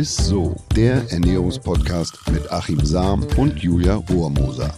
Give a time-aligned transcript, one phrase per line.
[0.00, 4.74] ist so, der Ernährungspodcast mit Achim Sam und Julia Rohrmoser.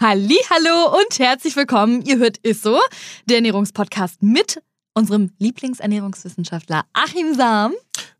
[0.00, 2.00] Hallo und herzlich willkommen.
[2.06, 2.78] Ihr hört Isso,
[3.26, 4.62] der Ernährungspodcast mit
[4.94, 7.74] unserem Lieblingsernährungswissenschaftler Achim Sam.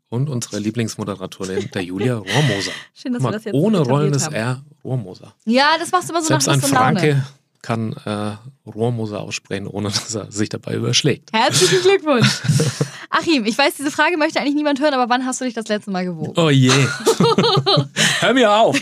[0.09, 2.71] Und unsere Lieblingsmoderatorin, der Julia Rohrmoser.
[2.93, 4.35] Schön, dass Mal, wir das jetzt Ohne etabliert rollendes haben.
[4.35, 5.33] R, Rohrmoser.
[5.45, 6.99] Ja, das machst du immer so Selbst nach ein und Laune.
[6.99, 7.25] Franke
[7.61, 11.33] kann äh, Rohrmoser aussprechen, ohne dass er sich dabei überschlägt.
[11.33, 12.41] Herzlichen Glückwunsch.
[13.09, 15.67] Achim, ich weiß, diese Frage möchte eigentlich niemand hören, aber wann hast du dich das
[15.67, 16.33] letzte Mal gewogen?
[16.37, 16.71] Oh je.
[18.19, 18.79] Hör mir auf.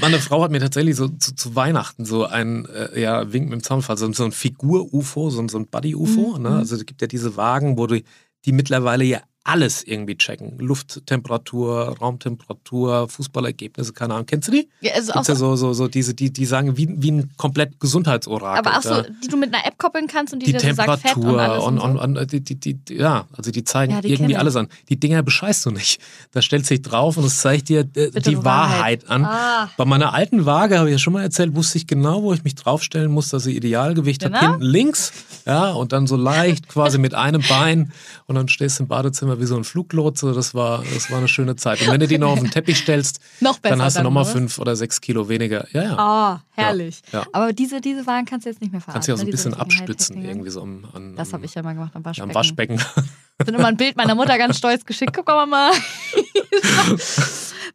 [0.00, 3.60] Meine Frau hat mir tatsächlich so zu, zu Weihnachten so ein äh, ja, Wink mit
[3.60, 6.36] dem Zaunfall, so, so ein Figur-UFO, so, ein- so ein Buddy-UFO.
[6.36, 6.42] Mhm.
[6.42, 6.48] Ne?
[6.50, 8.04] Also es gibt ja diese Wagen, wo die,
[8.44, 10.58] die mittlerweile ja alles irgendwie checken.
[10.58, 14.26] Lufttemperatur, Raumtemperatur, Fußballergebnisse, keine Ahnung.
[14.26, 14.68] Kennst du die?
[14.82, 17.80] Ja, also auch ja so, so, so, diese, die, die sagen, wie, wie ein komplett
[17.80, 18.58] Gesundheitsorakel.
[18.58, 20.74] aber auch so, die du mit einer App koppeln kannst und die, die dir so
[20.74, 22.02] sagt Fett und Temperatur alles und, und, so.
[22.02, 24.38] und, und die, die, die, ja, also die zeigen Ja, die irgendwie ich.
[24.38, 24.68] alles an.
[24.90, 25.98] Die Dinger bescheißt du nicht.
[26.32, 29.24] Da stellt sich drauf und es zeigt dir äh, die Wahrheit, an.
[29.24, 29.70] Ah.
[29.78, 32.44] Bei meiner alten Waage, habe ich ja schon mal erzählt, wusste ich genau, wo ich
[32.44, 34.34] mich draufstellen muss, dass sie Idealgewicht hat.
[34.34, 34.50] Genau.
[34.50, 35.12] Hinten links,
[35.46, 37.92] ja, und dann so leicht quasi mit einem Bein
[38.26, 40.32] und dann stehst du im Badezimmer wie so ein Fluglotse.
[40.32, 41.80] Das war, das war eine schöne Zeit.
[41.82, 43.20] Und wenn du die noch auf den Teppich stellst,
[43.62, 44.32] dann hast du nochmal oder?
[44.32, 45.66] fünf oder sechs Kilo weniger.
[45.72, 45.98] Ja, ja.
[45.98, 47.02] Ah, herrlich.
[47.12, 47.26] Ja, ja.
[47.32, 48.94] Aber diese, diese Waren kannst du jetzt nicht mehr fahren.
[48.94, 49.32] Kannst du ja so ein ne?
[49.32, 52.30] Bisschen abstützen, irgendwie so am, an, Das habe ich ja mal gemacht am Waschbecken.
[52.30, 52.80] am Waschbecken.
[53.46, 55.12] bin immer ein Bild meiner Mutter ganz stolz geschickt.
[55.14, 55.70] Guck mal, Mama.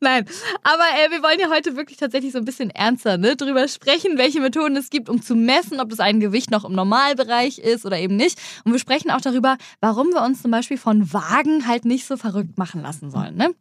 [0.02, 0.26] Nein,
[0.64, 4.18] aber äh, wir wollen ja heute wirklich tatsächlich so ein bisschen ernster ne, drüber sprechen,
[4.18, 7.86] welche Methoden es gibt, um zu messen, ob das ein Gewicht noch im Normalbereich ist
[7.86, 8.38] oder eben nicht.
[8.66, 12.18] Und wir sprechen auch darüber, warum wir uns zum Beispiel von Wagen halt nicht so
[12.18, 13.36] verrückt machen lassen sollen.
[13.38, 13.52] Ne?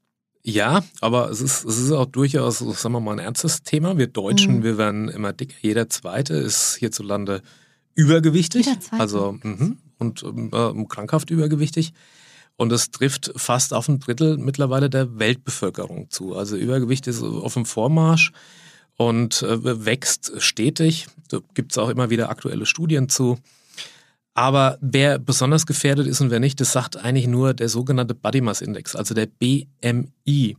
[0.43, 3.97] Ja, aber es ist, es ist auch durchaus, sagen wir mal, ein ernstes Thema.
[3.97, 4.63] Wir Deutschen, Mhm.
[4.65, 5.55] wir werden immer dicker.
[5.61, 7.43] Jeder Zweite ist hierzulande
[7.95, 8.67] übergewichtig.
[8.67, 9.01] Jeder Zweite?
[9.01, 10.23] Also, mhm, und
[10.53, 11.93] ähm, krankhaft übergewichtig.
[12.57, 16.37] Und es trifft fast auf ein Drittel mittlerweile der Weltbevölkerung zu.
[16.37, 18.33] Also Übergewicht ist auf dem Vormarsch
[18.97, 21.07] und äh, wächst stetig.
[21.29, 23.39] Da gibt es auch immer wieder aktuelle Studien zu.
[24.35, 28.41] Aber wer besonders gefährdet ist und wer nicht, das sagt eigentlich nur der sogenannte Body
[28.41, 30.57] Mass Index, also der BMI.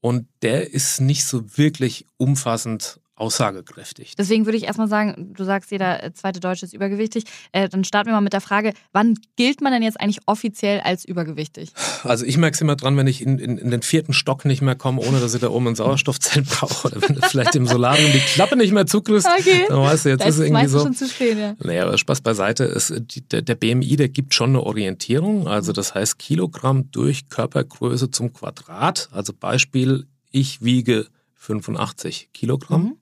[0.00, 4.16] Und der ist nicht so wirklich umfassend aussagekräftig.
[4.16, 7.24] Deswegen würde ich erstmal sagen, du sagst, jeder äh, zweite Deutsche ist übergewichtig.
[7.52, 10.80] Äh, dann starten wir mal mit der Frage, wann gilt man denn jetzt eigentlich offiziell
[10.80, 11.72] als übergewichtig?
[12.02, 14.60] Also ich merke es immer dran, wenn ich in, in, in den vierten Stock nicht
[14.60, 16.88] mehr komme, ohne dass ich da oben ein Sauerstoffzelt brauche.
[16.88, 19.64] Oder wenn du vielleicht im Solarium die Klappe nicht mehr zukriegst, Okay.
[19.68, 20.80] dann weißt du, jetzt Da ist es irgendwie so.
[20.80, 21.54] schon zu spät, ja.
[21.62, 22.64] Naja, aber Spaß beiseite.
[22.64, 25.46] Es, die, der, der BMI, der gibt schon eine Orientierung.
[25.46, 29.08] Also das heißt Kilogramm durch Körpergröße zum Quadrat.
[29.12, 31.06] Also Beispiel, ich wiege
[31.36, 32.82] 85 Kilogramm.
[32.82, 32.96] Mhm.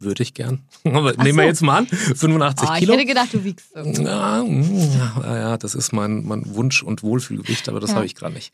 [0.00, 0.62] Würde ich gern.
[0.84, 1.48] Aber Ach nehmen wir so.
[1.48, 1.86] jetzt mal an.
[1.86, 2.94] 85 Oh, ich Kilo.
[2.94, 4.02] hätte gedacht, du wiegst so.
[4.02, 4.42] Ja,
[5.24, 7.96] ja, das ist mein, mein Wunsch- und Wohlfühlgewicht, aber das Ja.
[7.96, 8.52] habe ich gerade nicht,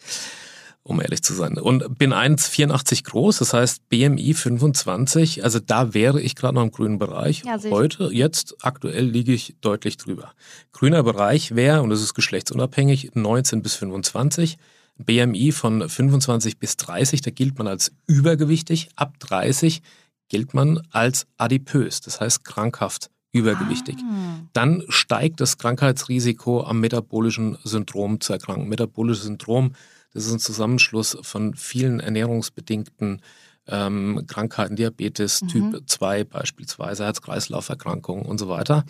[0.82, 1.56] um ehrlich zu sein.
[1.58, 6.70] Und bin 1,84 groß, das heißt BMI 25, also da wäre ich gerade noch im
[6.72, 7.42] grünen Bereich.
[7.46, 7.70] Ja, ich.
[7.70, 10.32] Heute, jetzt, aktuell liege ich deutlich drüber.
[10.72, 14.58] Grüner Bereich wäre, und das ist geschlechtsunabhängig, 19 bis 25.
[14.98, 18.88] BMI von 25 bis 30, da gilt man als übergewichtig.
[18.96, 19.82] Ab 30
[20.28, 24.40] gilt man als adipös, das heißt krankhaft übergewichtig Ah.
[24.54, 28.68] dann steigt das Krankheitsrisiko am metabolischen Syndrom zu erkranken.
[28.68, 29.72] Metabolisches Syndrom,
[30.14, 33.20] das ist ein Zusammenschluss von vielen ernährungsbedingten
[33.68, 35.48] ähm, Krankheiten, Diabetes, Mhm.
[35.48, 38.84] Typ 2 beispielsweise, Herz-Kreislauf-Erkrankungen und so weiter.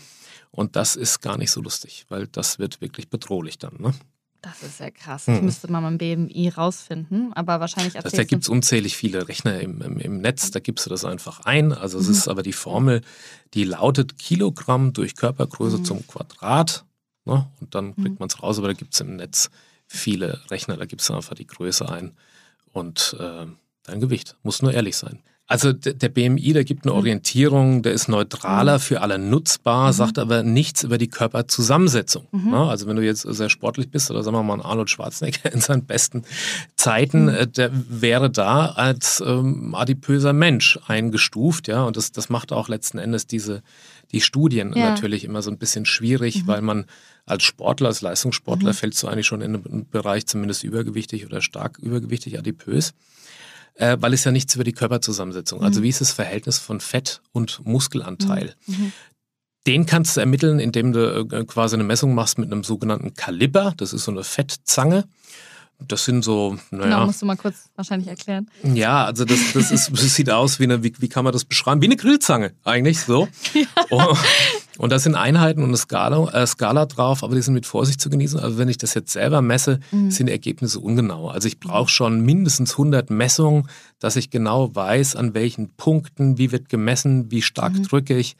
[0.50, 3.76] Und das ist gar nicht so lustig, weil das wird wirklich bedrohlich dann.
[3.78, 3.94] Ne?
[4.46, 5.26] Das ist ja krass.
[5.26, 5.46] Ich Mhm.
[5.46, 9.82] müsste mal mein BMI rausfinden, aber wahrscheinlich Das, da gibt es unzählich viele Rechner im,
[9.82, 11.72] im, im Netz, da gibst du das einfach ein.
[11.72, 12.12] Also es Mhm.
[12.12, 13.02] ist aber die Formel,
[13.54, 15.84] die lautet Kilogramm durch Körpergröße Mhm.
[15.84, 16.84] zum Quadrat.
[17.24, 17.44] Ne?
[17.60, 18.16] Und dann kriegt Mhm.
[18.20, 19.50] man es raus, aber da gibt es im Netz
[19.88, 22.12] viele Rechner, da gibst du einfach die Größe ein
[22.72, 23.46] und äh,
[23.82, 24.36] dein Gewicht.
[24.44, 25.24] Muss nur ehrlich sein.
[25.48, 26.98] Also der BMI, der gibt eine Mhm.
[26.98, 28.80] Orientierung, der ist neutraler Mhm.
[28.80, 29.92] für alle nutzbar, Mhm.
[29.92, 32.26] sagt aber nichts über die Körperzusammensetzung.
[32.32, 32.50] Mhm.
[32.50, 32.56] Ne?
[32.68, 35.60] Also wenn du jetzt sehr sportlich bist oder sagen wir mal ein Arnold Schwarzenegger in
[35.60, 36.24] seinen besten
[36.74, 37.28] Zeiten, Mhm.
[37.28, 41.84] äh, der wäre da als ähm, adipöser Mensch eingestuft, ja.
[41.84, 43.62] Und das, das macht auch letzten Endes diese
[44.12, 44.90] die Studien Ja.
[44.90, 46.46] natürlich immer so ein bisschen schwierig, Mhm.
[46.48, 46.86] weil man
[47.24, 48.74] als Sportler, als Leistungssportler Mhm.
[48.76, 52.94] fällst du eigentlich schon in einen Bereich zumindest übergewichtig oder stark übergewichtig, adipös.
[53.78, 55.62] Äh, weil es ja nichts über die Körperzusammensetzung.
[55.62, 55.84] Also Mhm.
[55.84, 58.54] wie ist das Verhältnis von Fett und Muskelanteil?
[58.66, 58.92] Mhm.
[59.66, 63.74] Den kannst du ermitteln, indem du äh, quasi eine Messung machst mit einem sogenannten Kaliber.
[63.76, 65.04] Das ist so eine Fettzange.
[65.78, 66.84] das sind so, naja.
[66.84, 68.48] Genau, musst du mal kurz wahrscheinlich erklären.
[68.62, 71.44] Ja, also das, das, ist, das sieht aus wie eine, wie, wie kann man das
[71.44, 71.82] beschreiben?
[71.82, 73.28] Wie eine Grillzange eigentlich, so.
[73.54, 73.66] Ja.
[73.90, 74.16] Oh,
[74.78, 78.00] und da sind Einheiten und eine Skala, äh, Skala drauf, aber die sind mit Vorsicht
[78.00, 78.38] zu genießen.
[78.38, 80.10] Also wenn ich das jetzt selber messe, mhm.
[80.10, 81.28] sind die Ergebnisse ungenau.
[81.28, 83.68] Also ich brauche schon mindestens 100 Messungen,
[83.98, 87.82] dass ich genau weiß, an welchen Punkten, wie wird gemessen, wie stark mhm.
[87.84, 88.36] drücke ich,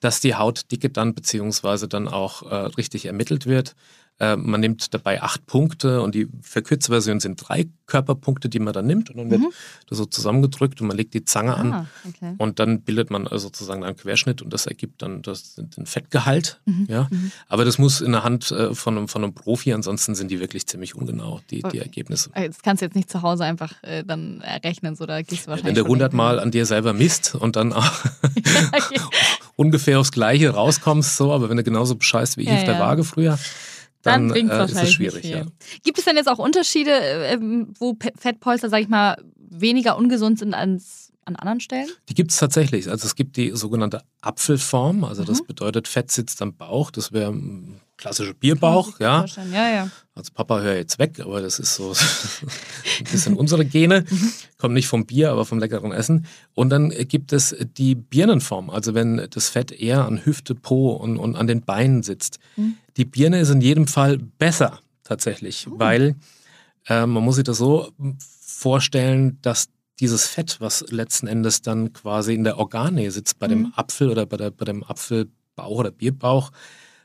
[0.00, 3.74] dass die Hautdicke dann beziehungsweise dann auch äh, richtig ermittelt wird.
[4.20, 8.74] Äh, man nimmt dabei acht Punkte und die verkürzte Version sind drei Körperpunkte, die man
[8.74, 9.52] dann nimmt und dann wird mhm.
[9.88, 12.34] das so zusammengedrückt und man legt die Zange ah, an okay.
[12.36, 16.60] und dann bildet man also sozusagen einen Querschnitt und das ergibt dann das, den Fettgehalt.
[16.66, 16.86] Mhm.
[16.88, 17.08] Ja?
[17.10, 17.32] Mhm.
[17.48, 20.38] Aber das muss in der Hand äh, von, einem, von einem Profi, ansonsten sind die
[20.38, 22.30] wirklich ziemlich ungenau, die, die Ergebnisse.
[22.34, 25.46] Äh, das kannst du jetzt nicht zu Hause einfach äh, dann errechnen, so da gehst
[25.46, 25.76] du wahrscheinlich.
[25.76, 27.90] Wenn du 100 Mal an dir selber misst und dann auch
[29.56, 32.74] ungefähr aufs Gleiche rauskommst, so, aber wenn du genauso bescheißt wie ich ja, auf der
[32.74, 32.80] ja.
[32.80, 33.38] Waage früher,
[34.02, 35.24] dann, dann äh, ist es schwierig.
[35.24, 35.44] Ja.
[35.82, 37.38] Gibt es denn jetzt auch Unterschiede, äh,
[37.78, 41.88] wo Fettpolster, sag ich mal, weniger ungesund sind als an anderen Stellen?
[42.08, 42.88] Die gibt es tatsächlich.
[42.88, 45.26] Also es gibt die sogenannte Apfelform, also mhm.
[45.26, 46.90] das bedeutet, Fett sitzt am Bauch.
[46.90, 47.34] Das wäre
[48.00, 49.26] klassische Bierbauch, ja.
[49.52, 49.90] ja, ja.
[50.14, 51.92] Also Papa hör jetzt weg, aber das ist so
[52.98, 54.04] ein bisschen unsere Gene.
[54.10, 54.32] Mhm.
[54.58, 56.26] Kommt nicht vom Bier, aber vom leckeren Essen.
[56.54, 61.16] Und dann gibt es die Birnenform, also wenn das Fett eher an Hüfte, Po und,
[61.16, 62.38] und an den Beinen sitzt.
[62.56, 62.76] Mhm.
[63.00, 65.78] Die Birne ist in jedem Fall besser tatsächlich, oh.
[65.78, 66.16] weil
[66.86, 69.70] äh, man muss sich das so vorstellen, dass
[70.00, 73.52] dieses Fett, was letzten Endes dann quasi in der Organe sitzt, bei mhm.
[73.52, 76.50] dem Apfel oder bei, der, bei dem Apfelbauch oder Bierbauch,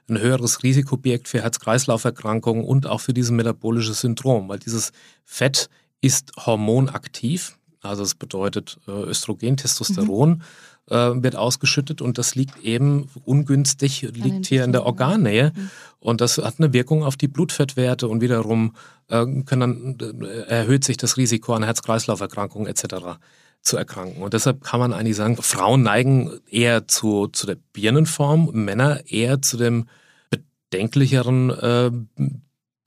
[0.10, 4.92] ein höheres Risikoobjekt für Herz-Kreislauf-Erkrankungen und auch für dieses metabolische Syndrom, weil dieses
[5.24, 5.70] Fett
[6.02, 7.58] ist hormonaktiv.
[7.80, 10.42] Also es bedeutet äh, Östrogen, Testosteron mhm.
[10.90, 15.70] Äh, wird ausgeschüttet und das liegt eben ungünstig, liegt hier in der Organnähe mhm.
[16.00, 18.76] und das hat eine Wirkung auf die Blutfettwerte und wiederum
[19.10, 23.18] äh, können äh, erhöht sich das Risiko an Herz-Kreislauf-Erkrankungen etc
[23.66, 24.22] zu erkranken.
[24.22, 29.42] Und deshalb kann man eigentlich sagen, Frauen neigen eher zu, zu der Birnenform, Männer eher
[29.42, 29.88] zu dem
[30.30, 31.92] bedenklicheren äh,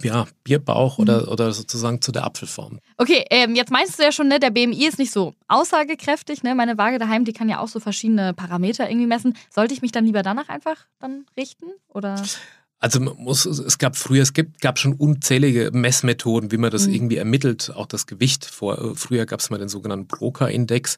[0.03, 1.03] ja, Bierbauch mhm.
[1.03, 2.79] oder, oder sozusagen zu der Apfelform.
[2.97, 6.43] Okay, ähm, jetzt meinst du ja schon, ne, der BMI ist nicht so aussagekräftig.
[6.43, 6.55] Ne?
[6.55, 9.37] Meine Waage daheim, die kann ja auch so verschiedene Parameter irgendwie messen.
[9.50, 11.67] Sollte ich mich dann lieber danach einfach dann richten?
[11.89, 12.23] Oder?
[12.81, 16.95] Also muss, es gab früher, es gibt, gab schon unzählige Messmethoden, wie man das mhm.
[16.95, 18.45] irgendwie ermittelt, auch das Gewicht.
[18.45, 20.97] Vor, äh, früher gab es mal den sogenannten Broca-Index.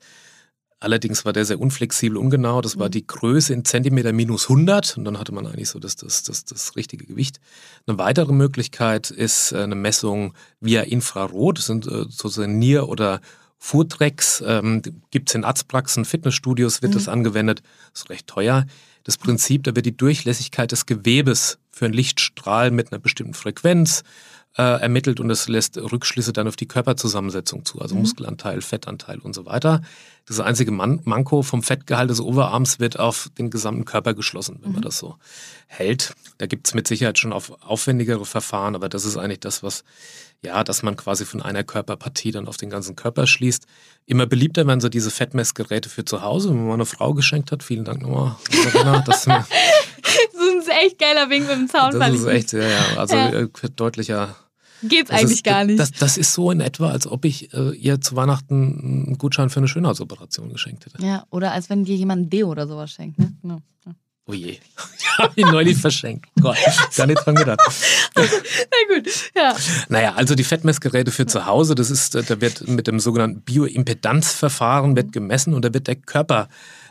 [0.82, 2.62] Allerdings war der sehr unflexibel, ungenau.
[2.62, 2.92] Das war mhm.
[2.92, 6.46] die Größe in Zentimeter minus 100 und dann hatte man eigentlich so das, das, das,
[6.46, 7.38] das richtige Gewicht.
[7.86, 11.58] Eine weitere Möglichkeit ist äh, eine Messung via Infrarot.
[11.58, 13.20] Das sind äh, sozusagen Nier- oder
[13.58, 14.42] Foodtracks.
[14.46, 14.80] Ähm,
[15.10, 16.96] Gibt es in Arztpraxen, Fitnessstudios wird mhm.
[16.96, 17.62] das angewendet.
[17.92, 18.64] Das ist recht teuer.
[19.04, 24.02] Das Prinzip, da wird die Durchlässigkeit des Gewebes für einen Lichtstrahl mit einer bestimmten Frequenz
[24.56, 28.02] äh, ermittelt und das lässt Rückschlüsse dann auf die Körperzusammensetzung zu, also mhm.
[28.02, 29.82] Muskelanteil, Fettanteil und so weiter.
[30.26, 34.70] Das einzige Man Manko vom Fettgehalt des Oberarms wird auf den gesamten Körper geschlossen, wenn
[34.70, 34.74] mhm.
[34.76, 35.16] man das so
[35.66, 36.14] hält.
[36.38, 39.84] Da gibt es mit Sicherheit schon auf aufwendigere Verfahren, aber das ist eigentlich das, was,
[40.42, 43.66] ja, dass man quasi von einer Körperpartie dann auf den ganzen Körper schließt.
[44.06, 47.62] Immer beliebter werden so diese Fettmessgeräte für zu Hause, wenn man eine Frau geschenkt hat.
[47.62, 49.79] Vielen Dank nochmal, Verena, dass mir das ist ein
[50.84, 51.98] echt geiler Wink mit dem Zaun.
[51.98, 52.84] Das ist echt, ja, ja.
[52.96, 53.30] Also ja.
[53.30, 54.36] Äh, deutlicher.
[54.82, 55.78] Geht's eigentlich ist, gar nicht.
[55.78, 59.50] Das, das, ist so in etwa, als ob ich äh, ihr zu Weihnachten einen Gutschein
[59.50, 61.04] für eine Schönheitsoperation geschenkt hätte.
[61.04, 63.18] Ja, oder als wenn dir jemand ein Deo oder sowas schenkt.
[63.18, 63.32] Ne?
[63.44, 63.58] Ja.
[64.26, 64.58] Oh je.
[65.12, 66.30] Ich habe ihn neulich verschenkt.
[66.40, 66.56] Gott,
[66.96, 67.60] gar nicht dran gedacht.
[68.14, 68.36] Also,
[68.70, 69.54] na gut, ja.
[69.90, 73.42] Naja, also die Fettmessgeräte für zu Hause, das ist, äh, da wird mit dem sogenannten
[73.42, 76.48] Bioimpedanzverfahren wird gemessen und da wird der Körper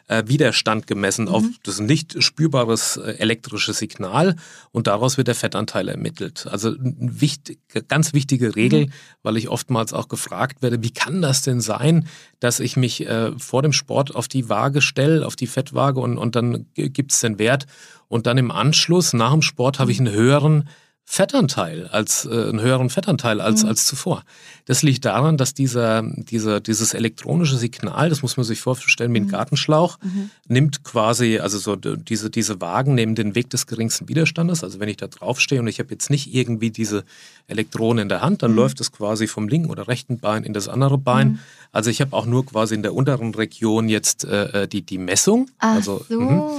[0.09, 1.31] äh, Widerstand gemessen mhm.
[1.31, 4.35] auf das nicht spürbares äh, elektrische Signal
[4.71, 6.47] und daraus wird der Fettanteil ermittelt.
[6.47, 8.91] Also eine wichtig, ganz wichtige Regel, mhm.
[9.23, 12.07] weil ich oftmals auch gefragt werde, wie kann das denn sein,
[12.39, 16.17] dass ich mich äh, vor dem Sport auf die Waage stelle, auf die Fettwaage und,
[16.17, 17.67] und dann gibt es den Wert
[18.07, 20.67] und dann im Anschluss, nach dem Sport, habe ich einen höheren
[21.11, 23.69] Fettanteil als äh, einen höheren Fettanteil als, mhm.
[23.69, 24.21] als zuvor.
[24.65, 29.21] Das liegt daran, dass dieser, dieser, dieses elektronische Signal, das muss man sich vorstellen wie
[29.21, 29.29] ein mhm.
[29.29, 30.29] Gartenschlauch, mhm.
[30.47, 34.63] nimmt quasi, also so diese, diese Wagen nehmen den Weg des geringsten Widerstandes.
[34.63, 37.03] Also wenn ich da draufstehe und ich habe jetzt nicht irgendwie diese
[37.47, 38.57] Elektronen in der Hand, dann mhm.
[38.57, 41.27] läuft es quasi vom linken oder rechten Bein in das andere Bein.
[41.27, 41.39] Mhm.
[41.71, 44.99] Also ich habe auch nur quasi in der unteren Region jetzt äh, äh die, die
[44.99, 45.49] Messung.
[45.57, 46.51] Ach also, so.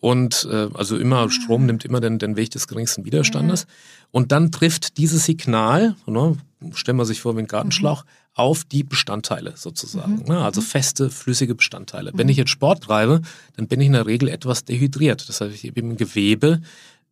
[0.00, 0.08] Mhm.
[0.08, 1.30] Und äh, also immer ah.
[1.30, 3.62] Strom nimmt immer den, den Weg des geringsten Widerstandes.
[3.62, 3.68] Ja.
[4.10, 6.36] Und dann trifft dieses Signal, ne,
[6.74, 8.08] stellen wir sich vor wie ein Gartenschlauch, mhm.
[8.34, 10.16] auf die Bestandteile sozusagen.
[10.16, 10.24] Mhm.
[10.26, 10.66] Ne, also mhm.
[10.66, 12.12] feste, flüssige Bestandteile.
[12.14, 12.30] Wenn mhm.
[12.30, 13.22] ich jetzt Sport treibe,
[13.56, 15.28] dann bin ich in der Regel etwas dehydriert.
[15.28, 16.60] Das heißt, ich habe im Gewebe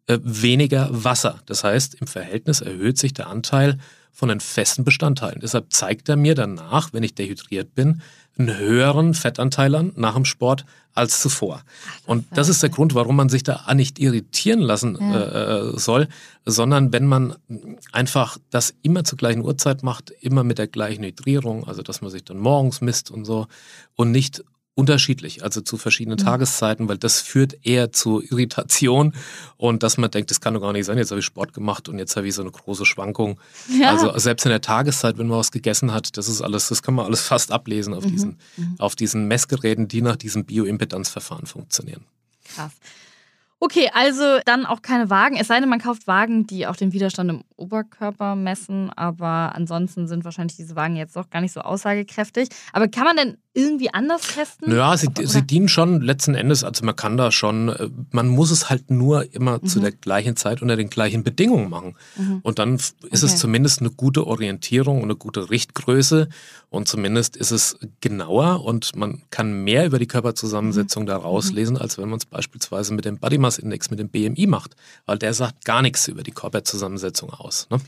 [0.07, 1.41] äh, weniger Wasser.
[1.47, 3.79] Das heißt, im Verhältnis erhöht sich der Anteil
[4.17, 5.41] von den festen Bestandteilen.
[5.43, 8.01] Deshalb zeigt er mir danach, wenn ich dehydriert bin,
[8.39, 11.61] einen höheren Fettanteil an nach dem Sport als zuvor.
[12.07, 15.69] Und das ist der Grund, warum man sich da nicht irritieren lassen ja.
[15.75, 16.09] äh, soll,
[16.47, 17.35] sondern wenn man
[17.93, 22.11] einfach das immer zur gleichen Uhrzeit macht, immer mit der gleichen Hydrierung, also dass man
[22.11, 23.49] sich dann morgens misst und so
[23.97, 24.45] und nicht
[24.77, 26.25] unterschiedlich, also zu verschiedenen mhm.
[26.25, 29.15] Tageszeiten, weil das führt eher zu Irritation
[29.57, 31.89] und dass man denkt, das kann doch gar nicht sein, jetzt habe ich Sport gemacht
[31.89, 33.41] und jetzt habe ich so eine große Schwankung.
[33.81, 33.91] Ja.
[33.91, 36.95] Also selbst in der Tageszeit, wenn man was gegessen hat, das ist alles, das kann
[36.95, 38.11] man alles fast ablesen auf, mhm.
[38.11, 38.75] diesen, mhm.
[38.79, 42.05] auf diesen Messgeräten, die nach diesem Bioimpedanzverfahren funktionieren.
[42.45, 42.73] Krass.
[43.59, 45.37] Okay, also dann auch keine Wagen.
[45.37, 48.91] Es sei denn, man kauft Wagen, die auch den Widerstand im Oberkörper messen.
[48.91, 52.51] Aber ansonsten sind wahrscheinlich diese Wagen jetzt doch gar nicht so aussagekräftig.
[52.75, 54.69] Aber kann man denn irgendwie anders testen?
[54.69, 58.51] Naja, sie, sie dienen schon letzten Endes, also man kann da schon, äh, man muss
[58.51, 59.67] es halt nur immer mhm.
[59.67, 61.97] zu der gleichen Zeit unter den gleichen Bedingungen machen.
[62.17, 62.41] Mhm.
[62.43, 63.17] Und dann ist okay.
[63.25, 66.29] es zumindest eine gute Orientierung und eine gute Richtgröße
[66.69, 71.07] und zumindest ist es genauer und man kann mehr über die Körperzusammensetzung mhm.
[71.07, 74.47] da rauslesen, als wenn man es beispielsweise mit dem Body Mass Index, mit dem BMI
[74.47, 77.69] macht, weil der sagt gar nichts über die Körperzusammensetzung aus.
[77.71, 77.81] Ne?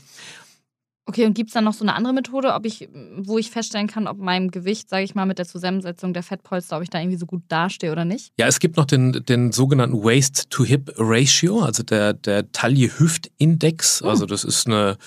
[1.09, 2.87] Okay, und gibt es dann noch so eine andere Methode, ob ich,
[3.17, 6.77] wo ich feststellen kann, ob meinem Gewicht, sage ich mal, mit der Zusammensetzung der Fettpolster,
[6.77, 8.31] ob ich da irgendwie so gut dastehe oder nicht?
[8.37, 14.03] Ja, es gibt noch den, den sogenannten Waist-to-Hip-Ratio, also der, der Taille-Hüft-Index.
[14.03, 14.09] Oh.
[14.09, 14.99] Also das ist eine,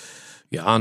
[0.51, 0.77] ja,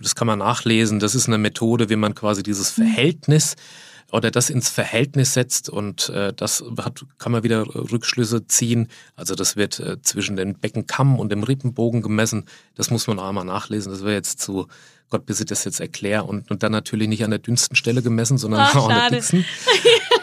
[0.00, 1.00] das kann man nachlesen.
[1.00, 2.84] Das ist eine Methode, wie man quasi dieses mhm.
[2.84, 8.46] Verhältnis mhm oder das ins Verhältnis setzt und äh, das hat, kann man wieder Rückschlüsse
[8.46, 8.88] ziehen.
[9.16, 12.44] Also das wird äh, zwischen den Beckenkamm und dem Rippenbogen gemessen.
[12.76, 13.90] Das muss man auch einmal nachlesen.
[13.92, 14.68] Das wäre jetzt zu
[15.08, 18.02] Gott bis ich das jetzt erkläre und, und dann natürlich nicht an der dünnsten Stelle
[18.02, 19.44] gemessen, sondern Ach, auch an der dicksten.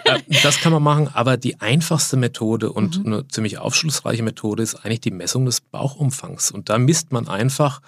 [0.03, 3.05] Äh, das kann man machen, aber die einfachste Methode und mhm.
[3.05, 6.51] eine ziemlich aufschlussreiche Methode ist eigentlich die Messung des Bauchumfangs.
[6.51, 7.79] Und da misst man einfach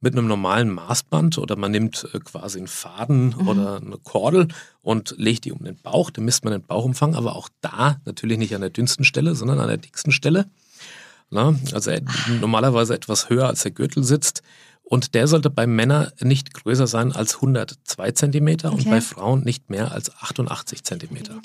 [0.00, 3.48] mit einem normalen Maßband oder man nimmt äh, quasi einen Faden mhm.
[3.48, 4.48] oder eine Kordel
[4.82, 8.38] und legt die um den Bauch, dann misst man den Bauchumfang, aber auch da natürlich
[8.38, 10.46] nicht an der dünnsten Stelle, sondern an der dicksten Stelle.
[11.30, 11.92] Na, also
[12.40, 14.42] normalerweise etwas höher als der Gürtel sitzt.
[14.82, 18.82] Und der sollte bei Männern nicht größer sein als 102 Zentimeter okay.
[18.82, 21.40] und bei Frauen nicht mehr als 88 Zentimeter.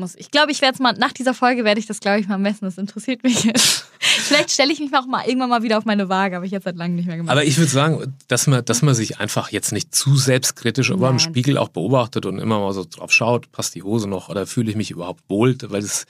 [0.00, 2.20] Ich muss, ich glaube, ich werde es mal, nach dieser Folge werde ich das, glaube
[2.20, 2.64] ich, mal messen.
[2.64, 3.84] Das interessiert mich jetzt.
[4.00, 6.64] Vielleicht stelle ich mich auch mal irgendwann mal wieder auf meine Waage, habe ich jetzt
[6.64, 7.30] seit langem nicht mehr gemacht.
[7.30, 11.10] Aber ich würde sagen, dass man, dass man sich einfach jetzt nicht zu selbstkritisch aber
[11.10, 14.46] im Spiegel auch beobachtet und immer mal so drauf schaut, passt die Hose noch oder
[14.46, 16.06] fühle ich mich überhaupt wohl, weil es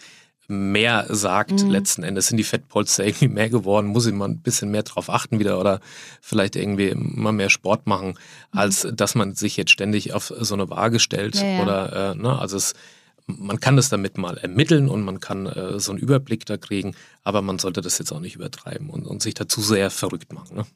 [0.47, 1.65] mehr sagt.
[1.65, 1.71] Mhm.
[1.71, 5.11] Letzten Endes sind die Fettpolster irgendwie mehr geworden, muss ich mal ein bisschen mehr drauf
[5.11, 5.81] achten wieder oder
[6.21, 8.09] vielleicht irgendwie mal mehr Sport machen,
[8.53, 8.59] mhm.
[8.59, 11.37] als dass man sich jetzt ständig auf so eine Waage stellt.
[11.37, 11.63] Ja, ja.
[11.63, 12.75] Oder äh, ne, also es
[13.39, 16.95] man kann das damit mal ermitteln und man kann äh, so einen Überblick da kriegen,
[17.23, 20.57] aber man sollte das jetzt auch nicht übertreiben und, und sich dazu sehr verrückt machen.
[20.57, 20.67] Ne?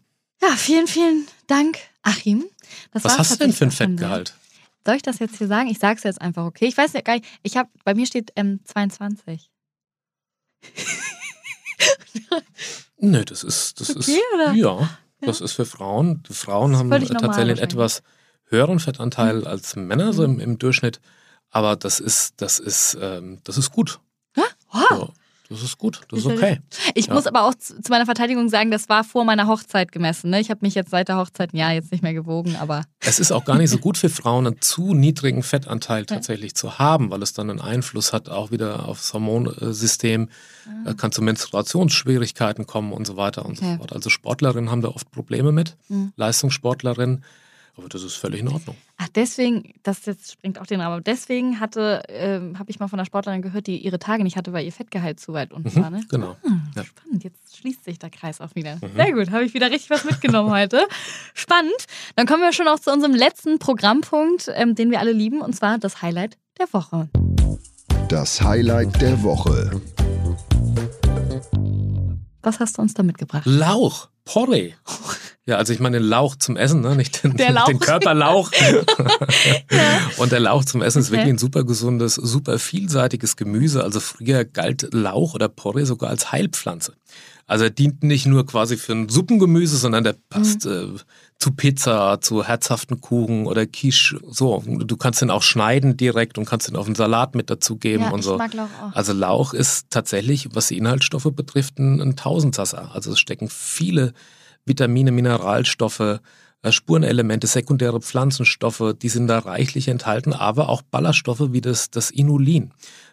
[0.42, 2.44] Ja, vielen, vielen Dank, Achim.
[2.92, 4.34] Das Was hast du denn für ein Fettgehalt?
[4.84, 5.68] Soll ich das jetzt hier sagen?
[5.68, 6.66] Ich sage es jetzt einfach, okay?
[6.66, 9.50] Ich weiß ja gar nicht, ich habe, bei mir steht ähm, 22.
[12.98, 14.52] Nö, das ist, das okay, ist, oder?
[14.52, 16.22] Ja, das ist für Frauen.
[16.28, 18.02] Die Frauen haben tatsächlich einen etwas
[18.44, 19.46] höheren Fettanteil mhm.
[19.46, 21.00] als Männer, so im, im Durchschnitt.
[21.54, 24.00] Aber das ist, das ist, ähm, das ist gut.
[24.72, 24.90] Wow.
[24.90, 25.08] Ja,
[25.48, 26.60] das ist gut, das ist okay.
[26.94, 27.14] Ich ja.
[27.14, 30.30] muss aber auch zu meiner Verteidigung sagen, das war vor meiner Hochzeit gemessen.
[30.30, 30.40] Ne?
[30.40, 32.82] Ich habe mich jetzt seit der Hochzeit ein Jahr jetzt nicht mehr gewogen, aber.
[32.98, 36.54] Es ist auch gar nicht so gut für Frauen, einen zu niedrigen Fettanteil tatsächlich ja.
[36.56, 40.28] zu haben, weil es dann einen Einfluss hat auch wieder aufs Hormonsystem.
[40.86, 40.94] Ah.
[40.94, 43.72] kann zu Menstruationsschwierigkeiten kommen und so weiter und okay.
[43.72, 43.92] so fort.
[43.92, 46.12] Also Sportlerinnen haben da oft Probleme mit, mhm.
[46.16, 47.22] Leistungssportlerinnen.
[47.76, 48.76] Aber das ist völlig in Ordnung.
[48.98, 51.02] Ach, deswegen, das jetzt springt auch den Rahmen.
[51.02, 54.52] Deswegen hatte, äh, habe ich mal von einer Sportlerin gehört, die ihre Tage nicht hatte,
[54.52, 55.90] weil ihr Fettgehalt zu weit unten mhm, war.
[55.90, 56.04] Ne?
[56.08, 56.36] Genau.
[56.44, 56.84] Ah, ja.
[56.84, 58.76] Spannend, jetzt schließt sich der Kreis auch wieder.
[58.76, 58.96] Mhm.
[58.96, 60.86] Sehr gut, habe ich wieder richtig was mitgenommen heute.
[61.34, 61.72] Spannend.
[62.14, 65.54] Dann kommen wir schon auch zu unserem letzten Programmpunkt, ähm, den wir alle lieben, und
[65.54, 67.08] zwar das Highlight der Woche.
[68.08, 69.80] Das Highlight der Woche.
[72.42, 73.46] Was hast du uns da mitgebracht?
[73.46, 74.74] Lauch, Porree.
[75.46, 76.96] Ja, also ich meine den Lauch zum Essen, ne?
[76.96, 78.50] nicht den, den Körperlauch.
[79.70, 80.10] ja.
[80.16, 81.04] Und der Lauch zum Essen okay.
[81.04, 83.84] ist wirklich ein super gesundes, super vielseitiges Gemüse.
[83.84, 86.94] Also früher galt Lauch oder Porree sogar als Heilpflanze.
[87.46, 90.96] Also er dient nicht nur quasi für ein Suppengemüse, sondern der passt mhm.
[90.96, 91.00] äh,
[91.38, 94.18] zu Pizza, zu herzhaften Kuchen oder Quiche.
[94.30, 98.04] So, du kannst den auch schneiden direkt und kannst den auf einen Salat mit dazugeben
[98.04, 98.38] ja, und so.
[98.38, 98.48] Lauch
[98.82, 98.94] auch.
[98.94, 102.94] Also Lauch ist tatsächlich, was die Inhaltsstoffe betrifft, ein, ein Tausendsasser.
[102.94, 104.14] Also es stecken viele
[104.64, 106.20] Vitamine, Mineralstoffe,
[106.62, 112.10] äh, Spurenelemente, sekundäre Pflanzenstoffe, die sind da reichlich enthalten, aber auch Ballaststoffe wie das, das
[112.10, 112.72] Inulin,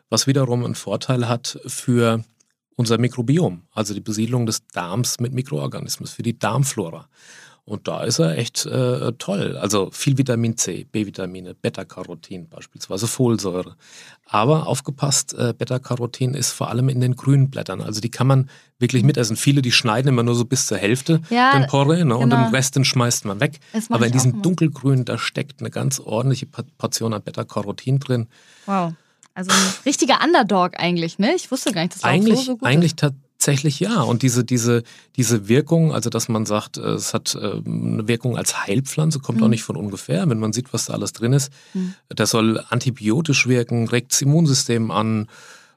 [0.09, 2.23] was wiederum einen Vorteil hat für
[2.75, 7.07] unser Mikrobiom, also die Besiedlung des Darms mit Mikroorganismen, für die Darmflora.
[7.71, 9.55] Und da ist er echt äh, toll.
[9.55, 13.77] Also viel Vitamin C, B-Vitamine, Beta-Carotin beispielsweise, Folsäure.
[14.25, 17.79] Aber aufgepasst, äh, Beta-Carotin ist vor allem in den grünen Blättern.
[17.79, 19.37] Also die kann man wirklich mitessen.
[19.37, 22.17] Viele, die schneiden immer nur so bis zur Hälfte Ja, den Porree ne?
[22.17, 22.43] und genau.
[22.43, 23.61] den Rest den schmeißt man weg.
[23.87, 24.41] Aber in diesem immer.
[24.41, 26.47] dunkelgrün, da steckt eine ganz ordentliche
[26.77, 28.27] Portion an Beta-Carotin drin.
[28.65, 28.95] Wow.
[29.33, 31.35] Also ein richtiger Underdog eigentlich, ne?
[31.35, 33.13] Ich wusste gar nicht, dass das Eigentlich, so, so gut eigentlich ist.
[33.41, 34.01] Tatsächlich ja.
[34.01, 34.83] Und diese, diese,
[35.15, 39.39] diese Wirkung, also dass man sagt, äh, es hat äh, eine Wirkung als Heilpflanze, kommt
[39.39, 39.45] Mhm.
[39.45, 41.51] auch nicht von ungefähr, wenn man sieht, was da alles drin ist.
[41.73, 41.95] Mhm.
[42.09, 45.27] Das soll antibiotisch wirken, regt das Immunsystem an,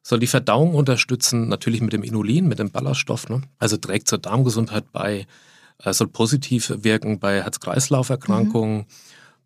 [0.02, 3.30] soll die Verdauung unterstützen, natürlich mit dem Inulin, mit dem Ballaststoff.
[3.30, 3.40] Ne?
[3.59, 5.26] Also trägt zur Darmgesundheit bei,
[5.83, 8.85] äh, soll positiv wirken bei Herz-Kreislauf-Erkrankungen.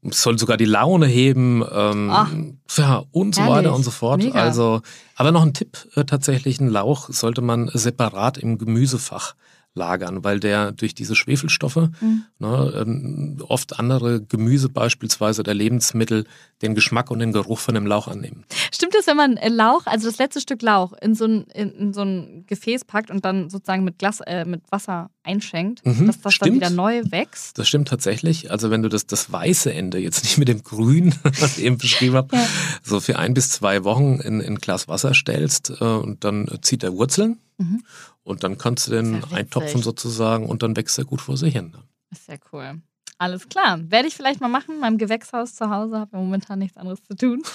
[0.03, 2.29] Soll sogar die Laune heben, ähm, Ah.
[2.77, 3.57] ja, und so Herrlich.
[3.57, 4.23] weiter und so fort.
[4.23, 4.41] Mega.
[4.41, 4.81] Also,
[5.17, 9.35] aber noch ein Tipp, äh, tatsächlich, einen Lauch sollte man separat im Gemüsefach
[9.79, 12.25] lagern, weil der durch diese Schwefelstoffe Mhm.
[12.39, 16.27] ne, ähm, oft andere Gemüse beispielsweise oder Lebensmittel
[16.61, 18.45] den Geschmack und den Geruch von dem Lauch annehmen.
[18.75, 21.71] Stimmt es, wenn man äh, Lauch, also das letzte Stück Lauch, in so ein, in,
[21.71, 26.07] in so ein Gefäß packt und dann sozusagen mit, Glas, äh, mit Wasser einschenkt, Mhm,
[26.07, 26.57] dass das dann stimmt.
[26.57, 27.59] wieder neu wächst?
[27.59, 28.51] Das stimmt tatsächlich.
[28.51, 31.79] Also wenn du das, das weiße Ende, jetzt nicht mit dem Grün, was ich eben
[31.79, 32.47] beschrieben habe, Ja.
[32.83, 36.49] so für ein bis zwei Wochen in, in ein Glas Wasser stellst äh, und dann
[36.63, 37.85] zieht er Wurzeln Mhm.
[38.23, 41.55] und dann kannst du den ja eintopfen sozusagen und dann wächst er gut vor sich
[41.55, 41.77] hin.
[42.11, 42.81] Ist ja cool.
[43.19, 43.81] Alles klar.
[43.91, 44.77] Werde ich vielleicht mal machen.
[44.77, 47.43] In meinem Gewächshaus zu Hause habe ja momentan nichts anderes zu tun.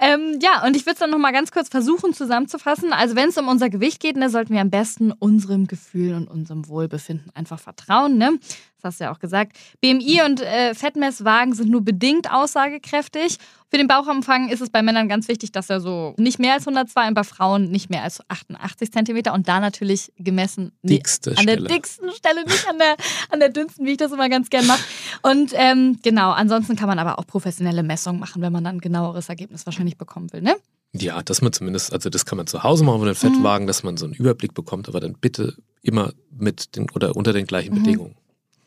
[0.00, 2.92] ähm, ja, und ich würde es dann nochmal ganz kurz versuchen zusammenzufassen.
[2.92, 6.28] Also, wenn es um unser Gewicht geht, ne, sollten wir am besten unserem Gefühl und
[6.28, 8.18] unserem Wohlbefinden einfach vertrauen.
[8.18, 8.38] Ne?
[8.82, 9.56] Das hast du ja auch gesagt.
[9.80, 13.38] BMI und äh, Fettmesswagen sind nur bedingt aussagekräftig.
[13.70, 16.66] Für den Bauchumfang ist es bei Männern ganz wichtig, dass er so nicht mehr als
[16.66, 21.46] 102 und bei Frauen nicht mehr als 88 Zentimeter und da natürlich gemessen Dickste an
[21.46, 21.68] der Stelle.
[21.68, 22.96] dicksten Stelle, nicht an der,
[23.30, 24.82] an der dünnsten, wie ich das immer ganz gern mache.
[25.22, 28.80] Und ähm, genau, ansonsten kann man aber auch professionelle Messungen machen, wenn man dann ein
[28.80, 30.54] genaueres Ergebnis wahrscheinlich bekommen will, ne?
[30.94, 33.14] Ja, dass man zumindest, also das kann man zu Hause machen mit Mhm.
[33.14, 37.16] den Fettwagen, dass man so einen Überblick bekommt, aber dann bitte immer mit den oder
[37.16, 37.82] unter den gleichen Mhm.
[37.82, 38.14] Bedingungen.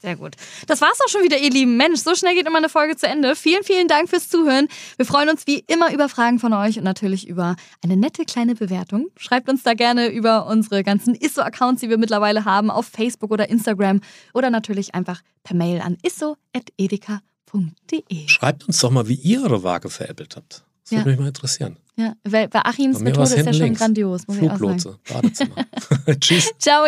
[0.02, 0.36] Sehr gut.
[0.68, 1.78] Das war's auch schon wieder, ihr Lieben.
[1.78, 3.36] Mensch, so schnell geht immer eine Folge zu Ende.
[3.36, 4.68] Vielen, vielen Dank fürs Zuhören.
[4.98, 8.54] Wir freuen uns wie immer über Fragen von euch und natürlich über eine nette kleine
[8.54, 9.08] Bewertung.
[9.18, 13.50] Schreibt uns da gerne über unsere ganzen Isso-Accounts, die wir mittlerweile haben, auf Facebook oder
[13.50, 14.02] Instagram
[14.36, 18.28] oder natürlich einfach per Mail an isso.edeka.de.
[18.28, 20.64] Schreibt uns doch mal, wie ihr eure Waage veräppelt habt.
[20.86, 20.98] Das Ja.
[21.00, 21.78] würde mich mal interessieren.
[21.96, 23.80] Ja, weil bei Achims Methode ist ja schon links.
[23.80, 24.80] grandios, muss ich auch sagen.
[24.80, 25.56] Fluglotse, Badezimmer.
[26.20, 26.52] Tschüss.
[26.60, 26.86] Ciao.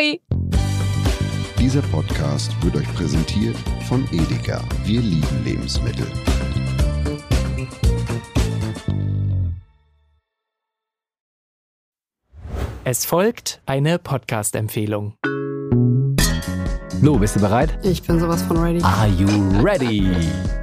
[1.60, 3.56] Dieser Podcast wird euch präsentiert
[3.88, 4.64] von Edeka.
[4.86, 6.06] Wir lieben Lebensmittel.
[12.84, 15.16] Es folgt eine Podcast-Empfehlung.
[17.02, 17.78] Lo, bist du bereit?
[17.84, 18.82] Ich bin sowas von ready.
[18.82, 19.28] Are you
[19.62, 20.10] ready?